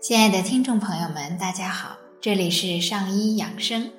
[0.00, 3.90] 亲爱的听众朋友们，大家好，这里是上医养生，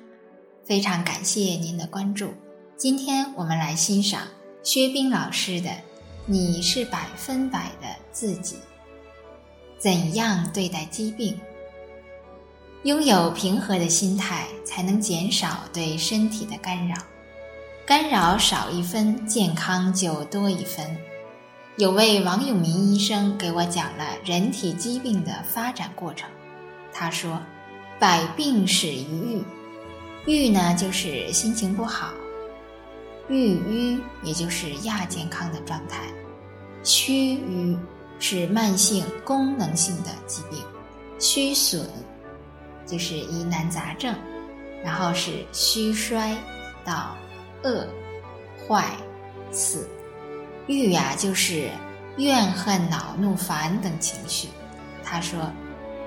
[0.64, 2.32] 非常感谢您的关注。
[2.74, 4.22] 今天我们来欣赏
[4.62, 5.68] 薛冰老师的
[6.24, 8.56] 《你是百分百的自己》，
[9.78, 11.38] 怎样对待疾病？
[12.84, 16.96] 拥有平和的心态，才能减少对身体的干扰，
[17.84, 20.96] 干扰少一分，健康就多一分。
[21.80, 26.28] 有位王永民医生给我讲了人体疾病的发展过程。
[26.92, 27.40] 他说
[27.98, 29.42] ：“百病始于
[30.26, 32.10] 郁，郁呢就是心情不好，
[33.30, 36.02] 郁郁也就是亚健康的状态，
[36.82, 37.78] 虚瘀
[38.18, 40.62] 是慢性功能性的疾病，
[41.18, 41.88] 虚损
[42.84, 44.14] 就是疑难杂症，
[44.84, 46.36] 然后是虚衰
[46.84, 47.16] 到
[47.64, 47.86] 恶
[48.68, 48.84] 坏
[49.50, 49.88] 死。”
[50.70, 51.68] 郁呀，就是
[52.16, 54.46] 怨恨、恼怒、烦等情绪。
[55.02, 55.50] 他说，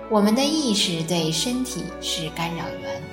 [0.10, 3.04] 我们的意识对身体是干扰源。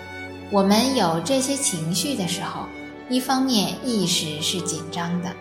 [0.52, 2.66] 我们有这些情绪的时候，
[3.08, 5.34] 一方面意识是紧张的，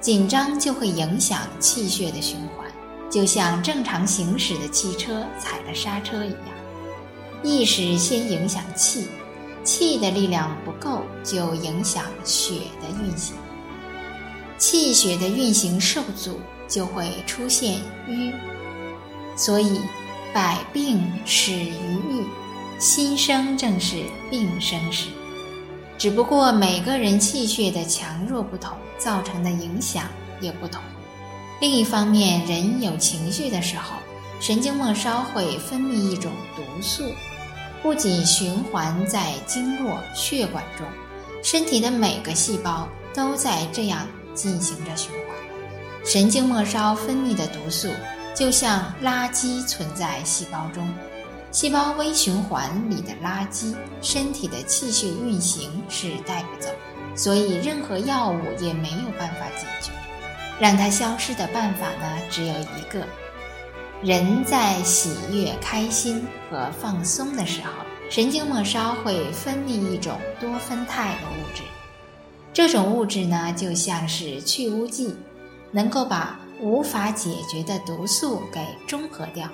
[0.00, 2.70] 紧张就会影响气血的循环，
[3.10, 6.48] 就像正常行驶的汽车踩了刹车一样。
[7.42, 9.08] 意识先影响气，
[9.64, 13.34] 气的力量不够，就影响血的运行。
[14.62, 18.32] 气血的运行受阻，就会出现瘀。
[19.34, 19.80] 所以，
[20.32, 21.74] 百病始于
[22.08, 22.24] 郁，
[22.78, 25.08] 心生正是病生时。
[25.98, 30.04] 只不过每个人气血的强弱不同，造成的影响
[30.40, 30.80] 也不同。
[31.60, 33.96] 另一方面，人有情绪的时候，
[34.38, 37.02] 神经末梢会分泌一种毒素，
[37.82, 40.86] 不仅循环在经络血管中，
[41.42, 44.06] 身体的每个细胞都在这样。
[44.34, 45.36] 进行着循环，
[46.04, 47.88] 神经末梢分泌的毒素
[48.34, 50.88] 就像垃圾存在细胞中，
[51.50, 56.68] 细胞微循环里的垃圾，身体的气血运行是带不走，
[57.14, 59.92] 所以任何药物也没有办法解决。
[60.58, 63.04] 让它消失的办法呢，只有一个：
[64.02, 67.70] 人在喜悦、开心和放松的时候，
[68.08, 71.62] 神经末梢会分泌一种多酚肽的物质。
[72.52, 75.14] 这种物质呢，就像是去污剂，
[75.70, 79.48] 能够把无法解决的毒素给中和掉。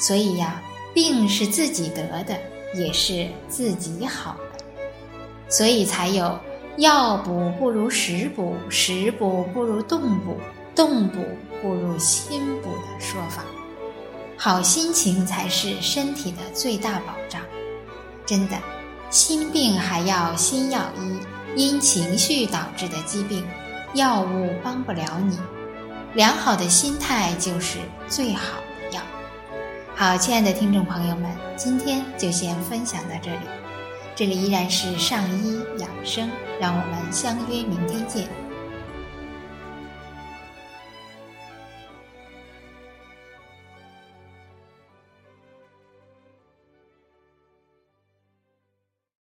[0.00, 0.62] 所以呀，
[0.94, 2.38] 病是自己得的，
[2.74, 4.64] 也是自己好的，
[5.50, 6.38] 所以才有
[6.78, 10.36] 药补不如食补，食补不如动补，
[10.74, 11.20] 动补
[11.60, 13.44] 不如心补的说法。
[14.38, 17.42] 好心情才是身体的最大保障。
[18.24, 18.56] 真的，
[19.10, 21.18] 心病还要心药医。
[21.56, 23.42] 因情绪导致的疾病，
[23.94, 25.38] 药物帮不了你。
[26.12, 29.02] 良好的心态就是最好的药。
[29.94, 33.40] 好，亲爱的听众朋友们，今天就先分享到这里。
[34.14, 36.30] 这里依然是上医养生，
[36.60, 38.28] 让我们相约明天见。